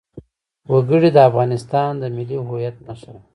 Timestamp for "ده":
3.15-3.21